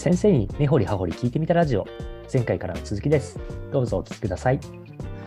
[0.00, 1.86] 先生に根掘り葉掘り聞いてみたラジオ
[2.32, 3.38] 前回からの続きです
[3.70, 4.58] どうぞお聞きください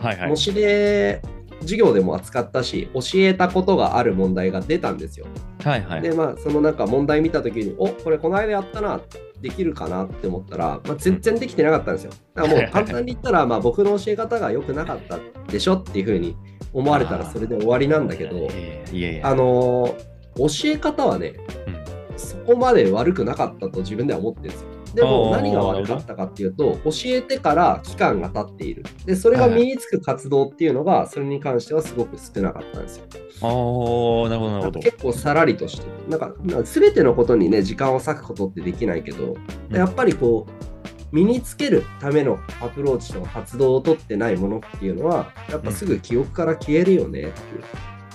[0.00, 0.34] はいはい模。
[0.34, 1.22] 試で
[1.60, 5.26] 授業でも扱ったし教えたことがある問題が出たんですよ。
[5.62, 6.02] はいはい。
[6.02, 9.00] でまあそのなんか問題見た時におこれこの間やったな
[9.40, 12.12] できるかなって思ったら、まあ、全然できてなかったんですよ。
[12.34, 15.20] だからもう簡単に言ったらまあ僕の教え方が良くなかった
[15.50, 16.36] でしょっていうふうに
[16.72, 18.48] 思われたらそれで終わりなんだけどいや
[18.90, 19.28] いやいや。
[19.28, 21.34] あのー教え方はね
[21.68, 21.83] うん
[22.16, 24.68] そこまで悪くなかったと自分では思ってるんですよ。
[24.94, 28.84] でも何が悪かったかっていうと教えてから期間が経っている。
[29.04, 33.06] でそれが身につく活動っていうのがそれに関してはすごく少なかったんですよ。
[33.42, 34.80] ああ、なるほどなるほど。
[34.80, 36.32] 結構さらりとしてなんか
[36.62, 39.34] 全てのことにね時間を割くことってできないけど、
[39.70, 40.74] うんやっぱりこう
[41.14, 47.30] 身につけるためのアプローチとか活動を取ってないものっていうのはやっぱすぐ記憶から消えるよねっていう。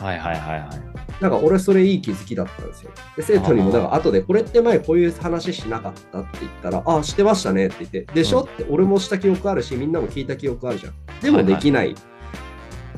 [0.03, 0.98] はいはいはいはい。
[1.19, 2.91] なんか俺それいい気づきだったんですよ。
[3.17, 10.93] で生徒にもあーだから後でこれって前こういう話しなかったって言ったら、ああ、してましたねって言って、でしょ、うんって俺もした記憶あるし、みんなも聞いた記憶あるじゃん。
[11.21, 11.95] でもできない。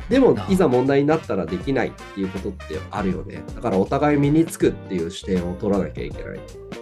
[0.10, 3.44] でもあーいざ問題になったらできないっていうことってあるよね。
[3.56, 6.40] だからお互い身につくっていう視点を取らなきゃいけない。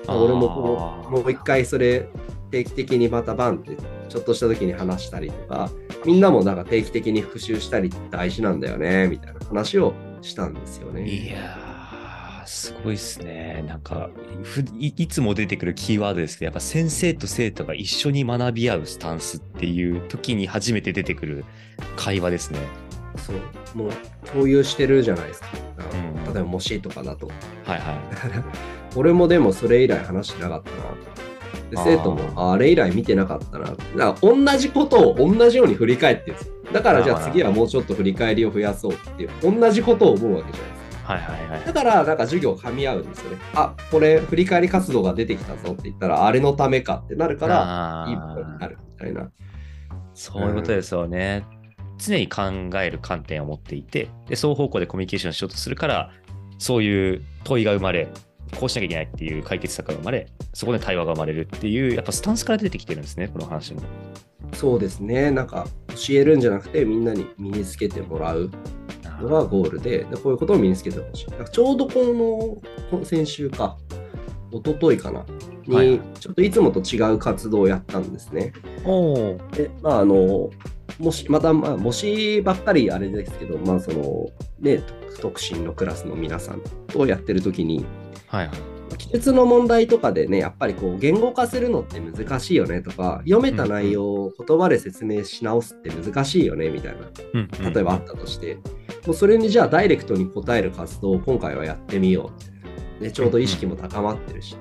[0.07, 2.09] 俺もこのもう一回それ
[2.51, 3.77] 定期的にまたバンって
[4.09, 5.69] ちょっとした時に話したりとか、
[6.03, 11.07] みんなもなんか定期的に復習したりって大事なんだよね、みたいな話をしたんですよね。
[11.07, 13.63] いやー、すごいっすね。
[13.67, 14.09] なんか
[14.43, 21.45] ふい、いつも出てくるキーワードですけど、やっぱ先生と生徒が一緒に学び合うスタンスっていう時に初めて出てくる
[21.95, 22.59] 会話ですね。
[23.17, 23.37] そう、
[23.77, 23.91] もう
[24.27, 25.47] 共有してるじゃないですか。
[25.93, 27.27] うん例えば模試とかだと。
[27.65, 27.97] はいは
[28.95, 30.77] 俺もでもそれ以来話してなかったな。
[30.77, 31.28] であー
[31.75, 33.65] 生徒もああれ以来見てなかったな。
[33.65, 36.53] だから同じことを同じように振り返ってるんですよ。
[36.73, 41.13] だからじゃあ次はもうちょっと振り返りを増やそうっていう、同じことを思うわけじゃないですか。
[41.15, 41.17] い。
[41.17, 41.65] はいはいはい。
[41.65, 43.37] だからなんか授業噛み合うんですよね。
[43.55, 49.29] あこれ振り返り活動が出てきたぞって言ったら、あれのためかってなるから、いいあーことになるみたいな。
[50.13, 51.45] そういうことですよね。
[51.97, 52.41] 常に考
[52.81, 56.11] える観点を持っていて、で、双方向でコミュニケーションしようとするから、
[56.57, 58.07] そういう問いが生まれ、
[58.57, 63.81] こうしなきゃいけないっていう解決策が生まれ、そこで対話が生まれるっていう、やっぱスタンスから出てきてるんですね、この話も。
[64.53, 65.31] そうですね。
[65.31, 68.49] なんか教えるんじゃなくてみんなに身につけてもらう
[69.21, 71.27] のがゴールで、でこういうことを身につけてほしい。
[71.51, 71.93] ちょうどこ
[72.91, 73.77] のこ先週か、
[74.51, 75.25] 一昨日かな、
[75.67, 78.53] に、ちょっといつもと違う活動をやったんですね。
[78.85, 79.39] おお。
[79.53, 80.49] で、まあ、あの、
[80.99, 84.29] もし、また、まあ、模試ばっかりあれですけど、まあ、その、
[84.59, 84.83] ね、
[85.21, 87.85] 特進のクラスの皆さんとやってる時に、
[88.27, 88.57] はいはい。
[88.97, 96.99] 記述の問題とかでね、やっぱりこう言語化するのって難しいよねとか、読めた内容を言葉で説明し直すって難しいよねみたいな、
[97.33, 98.55] うんうん例えばあったとして、
[99.05, 102.59] もうそれにじゃあダイレクトに答える活動を今回はやってみようみたいな。
[102.99, 104.57] でちょうど意識も高まってるし。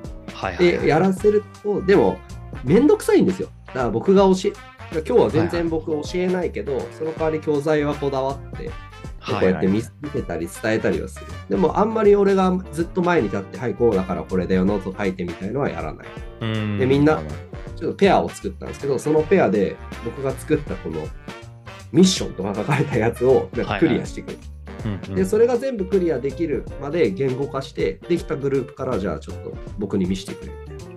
[0.59, 2.19] で、やらせると、でも、
[2.65, 3.49] めんどくさいんですよ。
[3.67, 4.53] だから僕が教え、
[4.93, 8.71] 今日は全然僕教えないけど、その代わり教材はこだわって、で
[9.27, 9.91] こうやって見せ
[10.23, 11.27] たり伝えたりはする。
[11.49, 16.07] でもあんまり俺がずっと前に立って、はい、こうだからこれだよ、ノート書いてみたいのはやらない。
[16.41, 17.21] うんでみんな
[17.77, 21.07] ちょっとペアを作ったんですけど、そのペアで僕が作ったこの
[21.93, 24.31] ミッションとか書かれたやつをなんかクリアしていく。
[24.31, 24.37] うん
[25.09, 30.53] うんで、それが全部クリアできるまで言語化して、できたグループからじゃあちょっと僕に見せてくれ。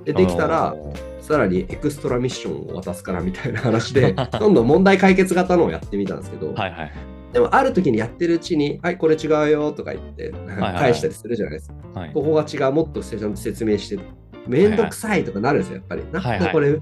[0.05, 0.75] で、できたら、
[1.21, 6.91] さらにエクストラミッションを渡すからみたいな話で、 どんどん問題解決型のをやってみたんですけど、はいはい
[7.31, 11.75] でもある時にやってるうちに、はい、これ違うよとか言って、はい返したりするじゃないですか。
[11.97, 12.11] はい。
[12.13, 14.03] ここが違う、もっとちゃんと説明して、
[14.47, 16.03] めんどくさいとかなるんですよ、やっぱり。
[16.11, 16.77] なんはいはいだこれ、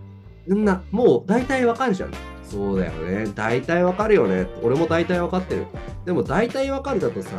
[0.48, 2.12] みんな、もう大体わかるじゃん。
[2.44, 3.32] そうだよね。
[3.36, 4.48] 大体わかるよね。
[4.64, 5.66] 俺も大体わかってる。
[6.06, 7.30] でも大体わかるだとさ、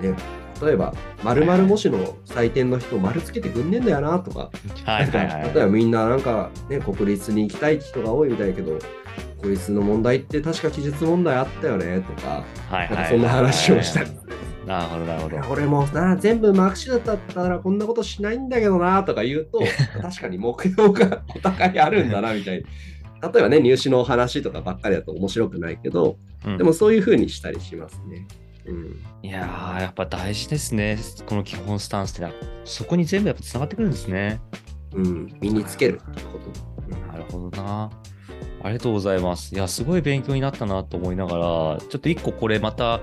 [0.00, 0.14] ね、
[0.62, 4.50] 例えば、〇〇模試の採点の人、丸つけてくんねえんだよなとか、
[4.84, 8.78] はいはいはい 例えばみんななんかね、国立に行きたい人が多いみたいだけど、
[9.40, 14.10] 国立の問題って確か記述問題あったよねとか、はいはいなんかそんな話をしたり。
[14.66, 19.60] なるほどなるほどいや俺もな、全部マークシートだったらこんなことしないんだけどなとか言うと、
[20.00, 22.62] 確かに目標がお互いあるんだなみたい
[23.20, 23.30] な。
[23.30, 26.16] 例えばね、入試の話とかばっかりだと面白くないけど、
[26.46, 28.26] うんでもそういう風にしたりしますね。
[28.66, 32.34] うん、いやーやっぱ大事ですねこの基本スタンスってのは
[32.64, 34.40] そこに全部やっぱつながってくるんですね
[34.94, 36.46] うん、身につけるってこと。
[36.46, 36.74] うん
[37.08, 37.90] なるほどな。
[38.62, 39.54] ありがとうございます。
[39.54, 41.42] いや、すごい勉強になったなと思いながら、
[41.78, 43.00] ちょっと一個これまた、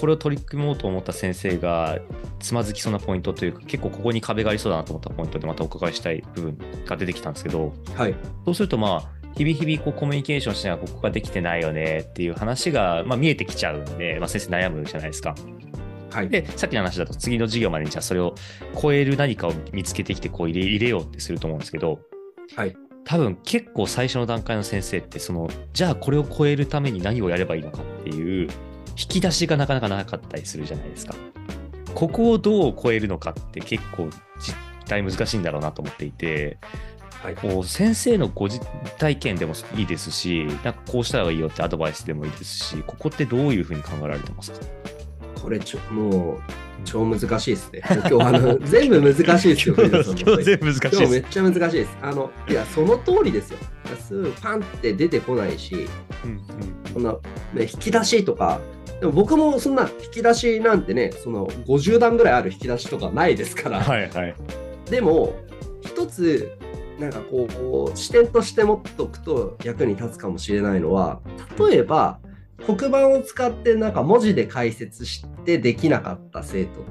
[0.00, 1.98] これを取り組もうと思った先生が
[2.40, 8.14] つまずきそうなポイントというか、結構ここに壁がありそうだなと思ったポイントでまたお伺いしたい部分が出てきたんですけど、はい。
[8.44, 15.34] そうするとまあ、日々日々こうコミュニケーションしながらここができてないよねっていう話が、まあ、見えてきちゃうんで、まあ、先生悩むじゃないですか。
[16.10, 16.30] はい。
[16.30, 18.34] で、さっきの話だと次の授業までにじゃあそれを
[18.80, 22.00] 超える何かを見つけてきてこう入れ入れようってすると思うんですけど、
[22.56, 22.74] はい。
[23.04, 28.48] 多分結構最初の段階の先生ってそのじゃあこれを超えるために何をやればいいのかっていう
[28.90, 31.14] 引き出しがなかなかなかったりするじゃないですか。
[31.94, 34.08] ここをどう超えるのかって結構
[34.38, 34.54] 実
[34.86, 36.58] 態難しいんだろうなと思っていて
[37.26, 37.34] はい。
[37.36, 38.64] こう先生のご実
[38.98, 44.58] 体験でもいいですしなんかこうした方がいいよってアドバイスでもいいですしここってどういうふうに考えられてますか？
[45.42, 46.38] これちょ、もう、
[46.84, 47.80] 超難しいですね。
[47.86, 51.18] 今日、あの、全部難しいですよ、 今日全部難しい今日めです。
[51.20, 51.90] っちゃ難しいです。
[52.02, 53.58] あの、いや、その通りですよ。
[54.08, 55.86] すぐパンって出てこないし、
[56.24, 56.40] うん
[56.92, 58.60] そんな、ね、引き出しとか、
[59.00, 64.34] でも僕もそんな引き出しなんてね、その50段ぐらいある引き出しとかないですから、はいはい。
[64.90, 65.36] でも、
[65.82, 66.50] 一つ、
[66.98, 71.20] なんかこう、視点として持っておくと役に立つかもしれないのは、
[71.58, 72.18] 例えば、
[72.64, 76.84] 黒板を使ってなんか文字で解説してできなかった生徒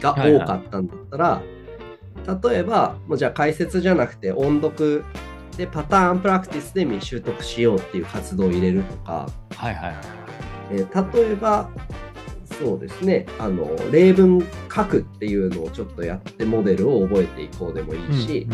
[0.00, 1.42] が多かったんだったら、
[2.42, 5.04] 例えば、もうじゃあ解説じゃなくて音読
[5.56, 9.96] でパターンプラクティスで習得しようっていう活動を入れるとか、はいはいはい。
[10.72, 11.70] えー例えば、
[12.62, 14.40] そうですね、あの例文
[14.72, 18.46] 書くっていうのをちょっとやってモデルを覚えていこうでもいいし、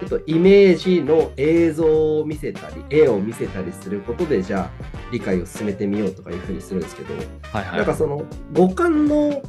[0.00, 4.70] ちょっとイメージの映像を見せたり、絵を見せたりすることで、じゃあ
[5.10, 7.76] 理解を進めてみようとかいうふうにするんですけど、はいはい。
[7.78, 9.42] なんかその五感の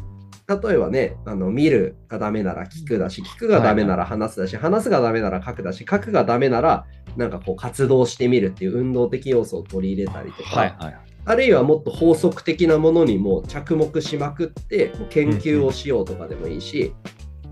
[0.48, 6.86] 例えばね、あの見るがダメなら聞くだし、聞くがダメなら話すだし、話すがダメなら書くだし、書くがダメなら
[7.18, 11.06] なんかこう活動してみるっていう運動的要素を取り入れたりとか、はいはい。
[11.27, 16.94] あるいはもっと法則的なものにも着目しまくって研究をしようとかでもいいし、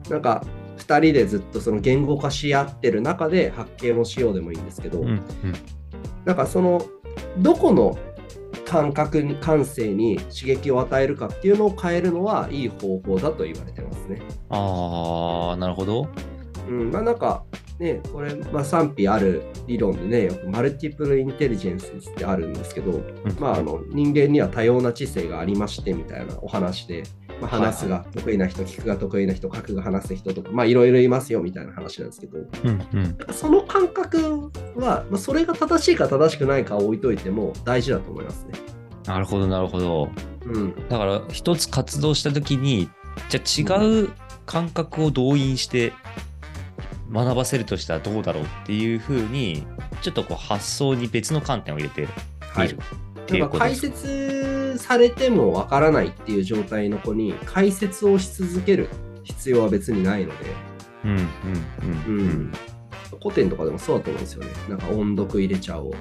[0.09, 0.45] なんか
[0.77, 5.23] 2人でずっとその言語化し合ってる中で発見をしようでもいいんですけど、うんうん。
[6.23, 6.85] なんかその
[7.39, 7.97] どこの
[8.65, 14.21] 感覚に感性に刺激を与えるかっていうのを変えるのはいい方法だと言われてますね。
[14.49, 16.07] ああ、なるほど。
[16.67, 17.44] うん、まあなんか
[17.79, 23.03] ね、これ、まあ、賛否ある理論でね、よくマルティプルインテリジェンスってあるんですけど、うん
[23.37, 27.03] まあ、あの人間には多様な知性がありましてみたいなお話で、
[27.41, 33.33] まあ、話すが得意な人、聞くが得意な人、書くが話す人とか、まあいろいろいますよみたいな話なんですけど、うんうん。
[33.33, 38.53] その感覚は、まあ、それが正しいか正しくないかを置いといても大事だと思いますね。
[39.05, 40.09] なるほどなるほど。
[40.45, 42.89] うん、だから一つ活動した時に
[43.29, 44.09] じゃあ違う
[44.45, 45.91] 感覚を動員して
[47.11, 49.65] 学ばせるとしたらどうだろうっていうふうに
[50.01, 52.07] ちょっとこう発想に別の観点を入れて
[52.39, 52.79] はいみる。
[53.25, 53.97] っていなか解うんことですか。
[53.97, 58.89] 説されてもわからないっていう状態の子に解説をし続ける
[59.23, 60.45] 必要は別にないので、
[61.05, 61.21] うんうんう
[62.07, 62.51] うんうんん。
[63.21, 64.49] 古典とかでもそうだと思うんですよね。
[64.69, 65.93] なんか音読入れちゃおう、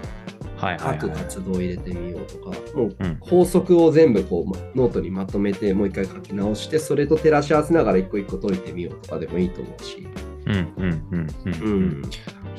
[0.57, 1.01] はいはいはい。
[1.01, 10.07] 書く活動入れてみようとか、もううん法則を全部こうまノートにまとめてもう一回書き直して、それと照らし合わせながら一個一個解いてみようとかでもいいと思うし、
[10.47, 12.03] うんうんうんうんううんん、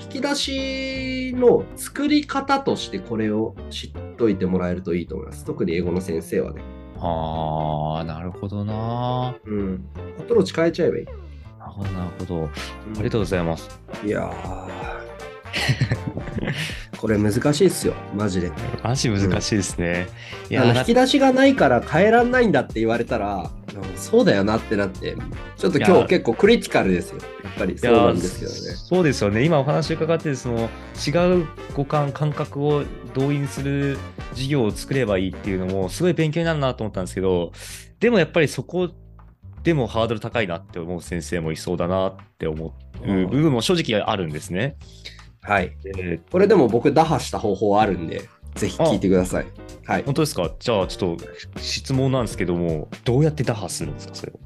[0.02, 5.46] 引き出しの作り方としてこれを知っといてもらえるといいと思います。
[5.46, 6.62] 特に英語の先生はね。
[6.98, 9.86] ああなるほどなうん。
[10.20, 11.06] アプローチ変えちゃえばいい。
[11.06, 12.50] なるほどなるほどあ
[12.98, 14.96] りがとうございますいやー
[16.98, 18.51] これ難しいっすよ、マジで。
[18.84, 20.08] マジ難しいですね、
[20.50, 23.64] いあのな引き出しがないから変えらんないんだって言われたら、うん
[23.96, 25.15] そうだよなってなって、
[25.58, 27.20] ちょっと今日結構クリティカルですよ。
[27.44, 28.58] やっぱりそうなんですけどね。
[28.58, 30.70] そうですよね今お話伺ってその
[31.05, 33.98] 違う五感感覚を動員する
[34.32, 37.51] 授業を作ればいいっていうのもすごい勉強になるなと思ったんですけど
[38.00, 38.89] でもやっぱりそこ
[39.63, 44.77] でもハードル高いなって思う先生もいそうだなって思ううん部分も正直あるんですね。
[45.41, 45.75] はい。
[45.84, 49.45] でこれでも僕打破した方法あるんで、ぜひ聞いてください。
[49.85, 50.03] はい。
[50.03, 50.51] 本当ですか？
[50.59, 51.25] じゃあちょっと
[51.59, 54.15] 質問なんですけどもどうやって打破するんですか？
[54.15, 54.39] それを。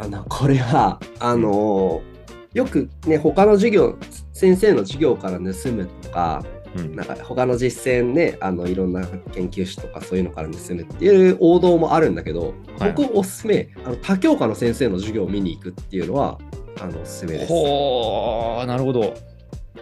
[0.00, 2.14] あの、これは、あのー
[2.54, 3.98] よくね、他の授業、
[4.32, 6.44] 先生の授業から盗むとか、
[6.76, 16.38] うんなんか他の実践ね、あのいろんな研究室とかそういうのから盗むっていう王道もあるんだけど、はい僕おすすめ、あの他教科の先生の授業を見に行くっていうのは、
[16.80, 17.48] あのおすすめです。
[17.48, 19.14] ほーなるほど。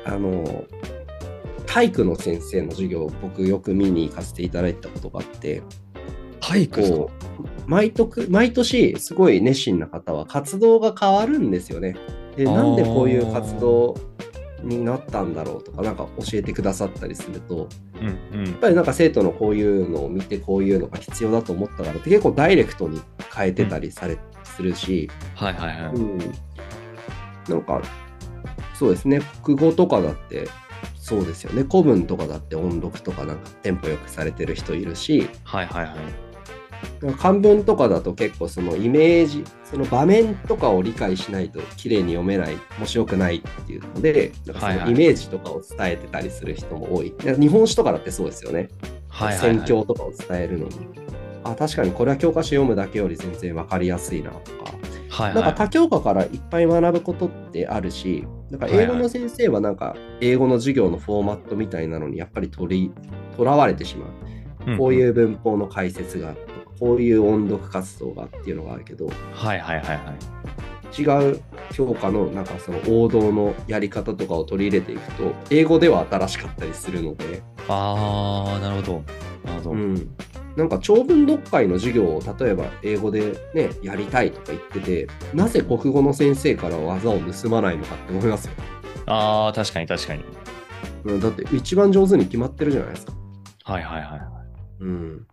[0.06, 0.64] あの
[1.72, 5.62] 体育の先生の授業を僕よく見に行かせていただいたことがあって、
[6.40, 7.08] 体育
[7.66, 11.96] 毎年毎年すごい熱心な方は活動が変わるんですよね。
[12.36, 13.96] でなんでこういう活動
[14.62, 17.68] になったんだろうとかなんか教えてくださったりすると
[18.00, 18.46] うんうん。
[18.46, 23.00] やっぱりなんか生徒のこういうのを見てこういうのが必要だと思ったからって結構ダイレクトに
[23.34, 25.94] 変えてたりされ、するし、はいはいはい。
[25.94, 26.18] うん、
[27.48, 27.80] なんか
[28.74, 29.22] そうですね。
[29.42, 30.48] 国語とかだって
[31.02, 35.96] そうですよね古文とかだって音読とかなんかテンポよくされてる人いるしはいはいはい。
[37.18, 47.14] 漢文とかだと結構そのイメージ、その場面とかを理解しないと綺麗に読めない、面白くないっていうので、なんかそのイメージとかを伝えてたりする人も多い。
[47.18, 48.68] はいはい、日本史とかだってそうですよね。
[49.08, 50.74] はいはいはい、戦況とかを伝えるのに。
[51.44, 54.72] あ、確かにこれは教科書読むだけより全然分かりやすいなとか。
[55.08, 62.92] はいはい、なんか多教科からいっぱい学ぶことってあるし、なんか英語の先生はなんか英語の授業のフォーマットみたいなのにやっぱり取り、
[63.34, 64.06] とらわれてしま
[64.74, 64.76] う。
[64.76, 66.34] こういう文法の解説が
[66.78, 71.00] こういう音読活動がっていうのがあるけど、はいはいはいはい。
[71.00, 71.40] 違う
[71.72, 77.42] 教科のなんかその王道のやり方とかを取り入れていくと、英語では新しかったりするので。
[77.68, 78.92] ああ、なるほど。
[79.46, 79.70] なるほど。
[79.70, 80.14] うん
[80.56, 88.52] なんか長文読解の授業を例えば英語でね、やりたいとか言ってて、なぜ国語の先生から技を盗まないのかって思いますよ。
[89.06, 90.24] ああ、確かに確かに。
[91.20, 93.12] だって一番上手に決まってるじゃないですか。
[93.64, 94.20] はいはいはい。
[94.80, 95.26] うん。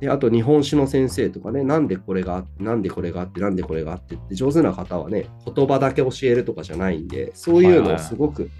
[0.00, 8.50] で、あと日本史の先生とかね、なんでこれがあって、なんでこれがあって、なんでこれがあってって、上手な方はね、言葉だけ教えるとかじゃないんで、そういうのをすごく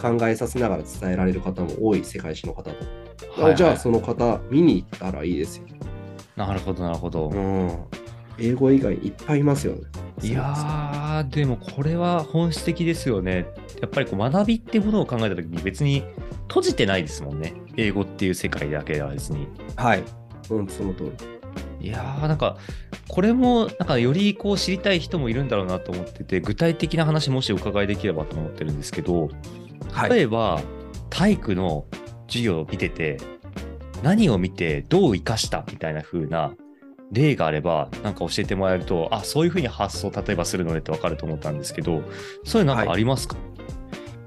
[0.00, 3.05] 考えさせながら伝えられる方も多い世界史の方と。
[3.36, 5.64] はいはい、じゃあ、その方、見に行ったらいいですよ。
[6.36, 7.28] なるほど、なるほど。
[7.28, 7.70] うん。
[8.38, 9.82] 英語以外いっぱいいますよね。
[10.22, 13.46] いやー、でもこれは本質的ですよね。
[13.80, 16.04] やっぱりこう学びってものを考えたときに別に
[16.48, 17.54] 閉じてないですもんね。
[17.76, 19.46] 英語っていう世界だけでは別に。
[19.76, 20.02] はい。
[20.50, 21.12] うん、その通
[21.80, 21.88] り。
[21.88, 22.56] いやー、なんか、
[23.08, 29.28] これも、なんか、よりこう知りたい人もいるんだろうなと思ってて、具体的な話、もしお伺いできればと思ってるんですけど、
[30.08, 30.64] 例えば、はい、
[31.10, 31.84] 体育の
[32.26, 33.18] 授業を見てて、
[34.02, 36.52] 何を見てどう生かしたみたいな風な
[37.12, 42.02] 例があれば、なんか教えてもらえると、あ、そういう風に発想、例えばするのねって分かると思ったんですけど、
[42.44, 43.56] そういうのなんかありますか、はい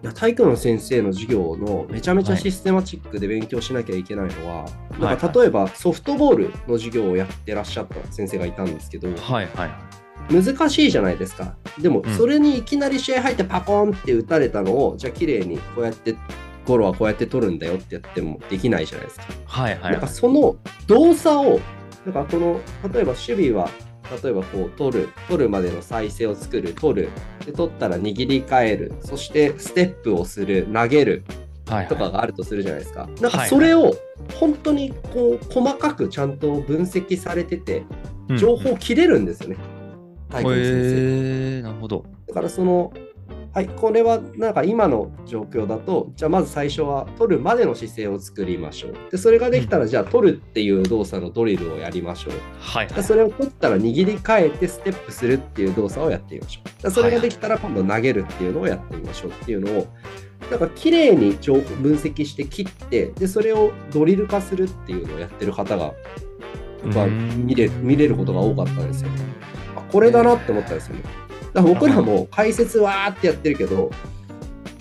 [0.01, 11.55] いや体育の先生の授業のめちゃめちゃシステマチックで勉強しなきゃいけないのは、はい、なんか例えばソフトボールの授業をやってらっしゃった先生がいたんですけど、はいはい、難しいじゃないですか。
[11.79, 16.15] でも、それにいきなり試合入ってパコンって打たれたのを、うん、じゃあ綺麗にこうやって
[16.69, 19.25] ゴロはこうやって取るんだよってやってもできないじゃないですか。
[19.45, 20.55] はいはい、はい、なんかその
[20.87, 21.59] 動作を
[22.05, 22.61] なんかこの
[22.93, 23.69] 例えば守備は
[24.23, 27.09] 例えばこう取る取るまでの再生を作る取る。
[27.45, 28.93] で取ったら握り替える。
[29.01, 30.67] そしてステップをする。
[30.71, 31.23] 投げる。
[31.87, 33.01] とかがあるとするじゃないですか。
[33.01, 33.95] はいはい、なんかそれを
[34.35, 37.83] 本当にこう細かくちゃんと分析されてて
[38.37, 39.57] 情報切れるんですよね。
[39.57, 42.05] うん、体育の先生、えー、なるほど。
[42.27, 42.91] だからその
[43.51, 48.93] はい、これはなんか今の状況だと、じゃあまず最初は取るまでの姿勢を作りましょう。
[49.11, 52.33] で、それができたら、じゃあ取るっていう動作のドリルをやりましょう。
[52.59, 56.91] はい、はい、それを取ったら握り替えてステップするっていう動作をやってみましょう。
[56.91, 59.87] それができたら今度投げるっていうのをやってみましょうっていうのを、
[60.51, 65.93] なんか綺麗に分析して切って、で、それをドリル化するっていうのをやってる方が、
[66.83, 69.09] まあ、見れ見れることが多かったんですよ。
[69.75, 71.28] あ、これだなって思ったんですよね。
[71.53, 73.91] だから僕らも解説わーってやってるけど、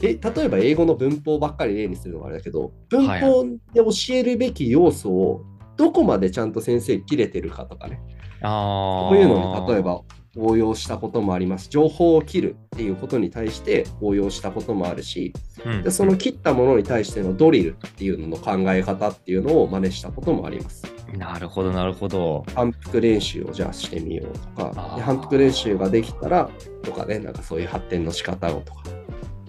[0.03, 5.45] え例えば英語の文法ばっかり例にするのはあれだけど、文法で教えるべき要素を
[5.77, 8.01] どこまでちゃんと先生切れてるかとかね。
[8.43, 10.03] あそういうのに例えば
[10.37, 11.69] 応用したこともあります。
[11.69, 15.33] 情報を切るっていうことに対して応用したこともあるし、
[15.65, 20.98] うん、でその切ったものに対してのドリルっていうのの考え方っていうのを真似したこともあります。
[21.17, 22.45] なるほど、なるほど。
[22.55, 26.51] 反復練習をじゃあしてみようとか、で反復練習ができたら
[26.83, 28.83] とかね、なんかそういう発展の仕方をとか。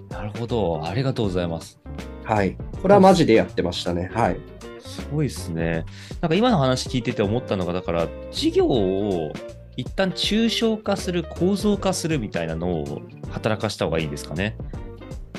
[0.09, 1.79] なるほど、ありがとうございます。
[2.23, 2.55] はい。
[2.81, 4.09] これはマジでやってましたね。
[4.13, 4.39] はい。
[4.79, 5.85] すごいですね。
[6.21, 9.31] なんか今の話聞いてて思ったのが、だから、授業を
[9.75, 14.57] 一旦抽象化する、構造化するみたいなのを働かした方がいいんですかね。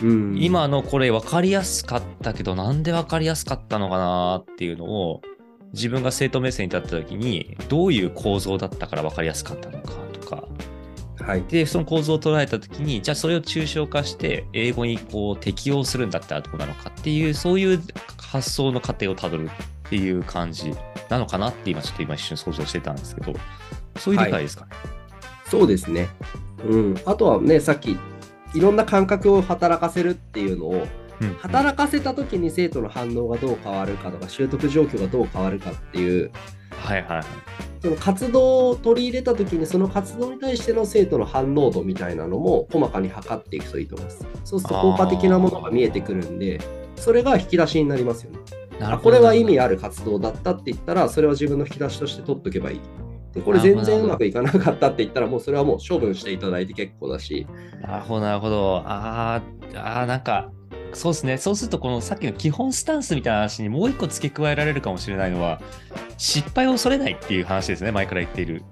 [0.02, 5.20] うん、今のこれ分かりやすかったけど、なんで分かりやすかったのかなっていうのを、
[5.72, 10.48] 自分が生徒目線に立った時にどういう構造だったから分かりやすかったのかとか、
[11.24, 17.82] はい、でその構造を捉えた時にじゃあそれを抽象化して英語にこう適用するんだったらどうなのかっていうそういう
[18.18, 20.74] 発想の過程をたどるっていう感じ
[21.08, 23.34] なのかなって今ちょっと今一瞬想像してたんですけど
[23.98, 26.08] そういう理解ですかね、はい、そうですね、
[26.64, 27.96] うん、あとはねさっき
[28.54, 30.86] いろんな感覚を働かせるっていうのを
[31.38, 36.30] 働かせた時に生徒の反応がどう変わるかとか習得状況がどう変わるかっていう
[36.70, 37.22] はいはい
[37.80, 44.26] その活動を取り入れた時にその活動に対しての生徒の反応度みたいなのも細かに測っていくといいと思います。
[44.44, 46.60] そうすると効果的なものが見えてくるんで
[46.96, 48.38] それが引き出しになりますよね。
[49.02, 52.80] これは意味ある活動だったって言ったらそれは自分の引き出しとして取っとけばいい。
[53.32, 57.46] でこれ全然うまくいかなかったって言ったらもうそれはもう処分していただいて結構だし。
[57.80, 58.82] なるほどなるほど。
[58.84, 59.42] あ
[59.74, 60.50] あなんか
[60.92, 61.38] そうですね。
[61.38, 65.61] そうすると、このさっきの基本スタンスみたいな話にもう一個付け加えられるかもしれないのは、
[66.18, 68.62] 失敗を恐れないっていう話ですね、前から言っている。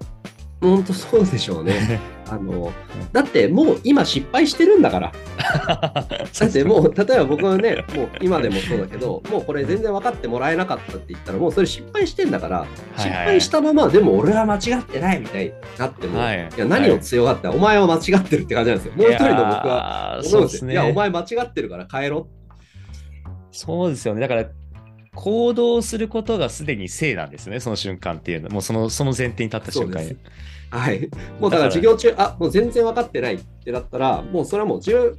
[0.61, 1.99] 本当そうでしょうね。
[2.29, 2.71] あの、
[3.11, 5.11] だってもう今失敗してるんだから。
[5.39, 12.65] だってもう、例えば僕はね、もう今でもそうだけど、もうこれ全然分かってもらえなかったって言ったら、もうそれ失敗してんだから、
[12.97, 18.93] い失敗したまま、でも俺は間違ってないみたいになっても、はいい、や、何を強がって、お前は間違ってるって感じなんですよ。
[18.95, 20.19] もう一人の僕は。
[20.19, 20.71] は思うんですよ。
[20.71, 22.27] いや、お前間違ってるから帰ろ
[23.51, 24.21] そうですよね。
[24.21, 24.45] だから、
[25.15, 28.49] 行動することがすでに性なんですね、その瞬間っていうの。
[28.49, 30.17] もうそのその前提に立った瞬間に。
[30.69, 31.09] はい。
[31.39, 35.17] もうだから授業中、あもう全然分かってないってなったら、もうそれはもう自分、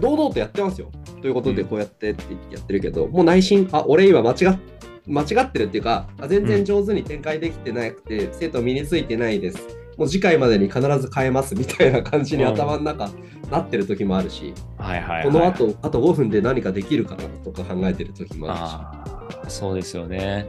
[0.00, 0.90] 堂々とやってますよ。
[1.20, 4.58] ということで、うんこうやってってやってるけど、もう内心、あ、俺今間違っ
[5.06, 9.80] 間違ってるっていうか、あ全然上手に展開できてなくて、生徒身についてないです。
[9.96, 13.10] もう次回までに必ず変えますみたいな感じにうん頭の中
[13.50, 15.24] なってる時もあるし、はいはい、はい。
[15.24, 18.99] この後、あと5分で何かできるかなとか考えてる時もあああ、
[19.48, 20.46] そうですよね。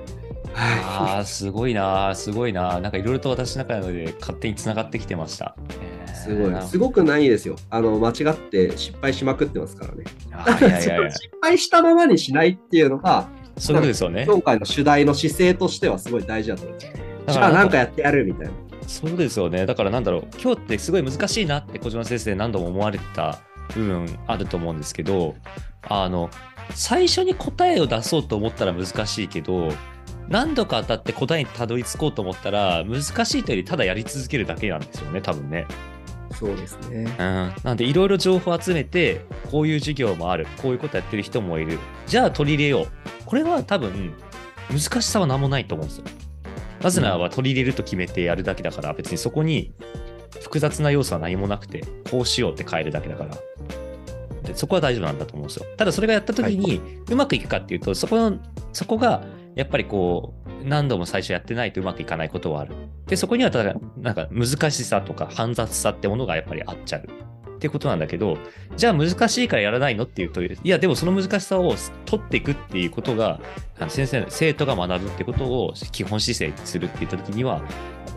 [0.55, 2.79] ああ、すごいな、すごいな。
[2.79, 5.55] なんかいろいろと私の中で勝手につながってきてました。
[5.81, 6.61] えーすごい。
[6.61, 7.55] すごくないですよ。
[7.69, 10.03] あの、間違って失敗しまくってますからね。
[10.31, 14.25] あーいやいやいや、 失敗したままにしないっていうのが、そういうことですよね。
[14.27, 16.87] 今回の主題の姿勢としてはすごい大事だと思います。
[16.87, 18.53] だからじゃあなんかやってやるみたいな。
[18.87, 19.65] そうですよね。
[19.65, 23.39] だからなんだろう、今日ってすごい難しいなって小島先生何度も思われてた
[23.71, 25.35] 部分あると思うんですけど、
[25.83, 26.29] あの、
[26.73, 29.69] 最初に答えを出そうと思ったら難しいけど、
[30.29, 35.67] 何度か当たって答えにたどり着こうと思ったら難しいというよりただやり続けるだけなんですよね、多分ね。
[36.31, 37.13] そうですね。
[37.19, 41.77] うん、なんでいろいろ情報を集めてこういう授業もあるこういうことやってる人もいる。
[42.07, 42.87] じゃあ取り入れよう。
[43.25, 44.13] これは多分
[44.69, 46.05] 難しさは何もないと思うんですよ。
[46.81, 49.73] なぜならば取り入れると決めてやるだけだから別にそこに
[50.39, 53.35] 複雑な要素は何もなくてこうしようって変えるだけだから。
[54.43, 55.65] でそこは大丈夫なんだと思うんですよ。
[55.77, 58.39] ただそれがやった時にうまくいくかっていうとそこの
[58.73, 59.23] そこが
[59.55, 62.75] やっぱりこう何度も最初やってないとうまくいかないことはある。
[63.07, 67.07] でそこにはただなんか難しさとか煩雑さってものがやっぱりあっちゃう
[67.61, 68.39] っていうことなんだけど
[68.75, 71.75] じゃあ難しいからやらないのっていうといやでもその難しさを
[72.07, 73.39] 取っていくっていうことが
[73.77, 77.61] あの先生生徒が学ぶってことを基本姿勢にするって言った時には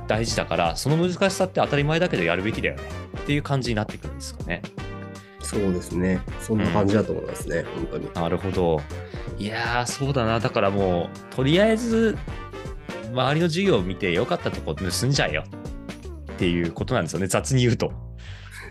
[0.09, 2.83] 大事だからその難しさって当たり前だけどやるべきだよね
[3.19, 4.63] っていう感じになってくるんですかね。
[5.43, 6.23] そうですね。
[6.41, 8.11] そんな感じだと思いますね、本当に。
[8.15, 8.81] なるほど。
[9.39, 10.41] いやー、そうだな。
[10.41, 12.17] だからもう、とりあえず、
[13.13, 15.45] 周りの授業を見てよかったとこ盗んじゃえよ
[16.35, 17.27] っていうことなんですよね。
[17.27, 17.93] 雑に言うと。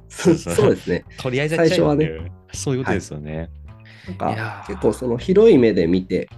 [0.07, 1.05] そ そうですね。
[1.17, 2.31] とりあえずやっちゃえよっていう。
[2.53, 3.49] そういうことですよね。
[4.19, 6.29] なんいやーか結構その広い目で見て、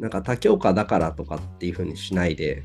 [0.00, 2.64] なんか多教科だからとかっていうふうにしないで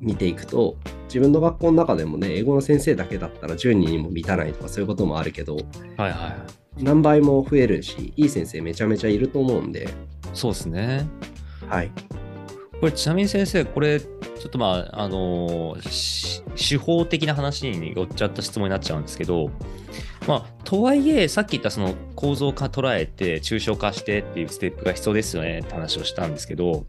[0.00, 5.60] 見ていくと、自分の学校の中でもね、英語の先生だけだったら10人にも満たないとかそういうこともあるけど、は
[6.08, 6.36] いは
[6.78, 6.84] い。
[6.84, 9.88] 何倍も増えるし、いい先生めちゃめちゃいると思うんで、
[10.32, 11.06] そうですね。
[11.68, 11.90] はい。
[12.80, 14.08] これちなみに先生、これ、ちょ
[14.46, 15.76] っとまあ、あの
[16.56, 19.50] 手法的な話に寄っちゃった質問になっちゃうんですけど、
[20.28, 26.86] まあ、とはいえ、さっき言ったその構造化捉えて、抽象化してっていうステップが必要ですよねって話をしたんですけど、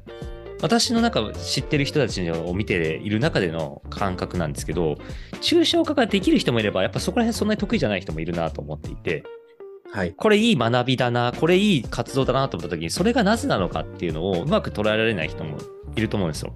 [0.61, 4.95] 私の中、知ってる人たちを見ている中での感覚なんですけど、
[5.41, 9.23] 抽象化ができる人もいれば、やっぱそこら辺そんなに得意じゃない人もいるなと思っていて、
[9.91, 10.13] はい。
[10.13, 15.57] これいい学びだな、これいい活動だなと思った時に、それがなぜなのかっていうのをうまく捉えられない人も
[15.99, 16.53] いると思うんですよ。